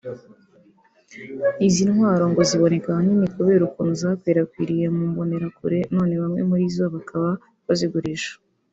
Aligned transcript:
Izi 1.67 1.83
ntwaro 1.91 2.23
ngo 2.31 2.41
ziboneka 2.49 2.87
ahanini 2.91 3.27
kubera 3.35 3.61
ukuntu 3.65 3.93
zakwirakwiriye 4.01 4.85
mu 4.95 5.03
mbonerakure 5.11 5.77
none 5.95 6.13
bamwe 6.21 6.41
muri 6.49 6.63
zo 6.75 6.85
bakaba 6.95 7.29
bazigurisha 7.67 8.33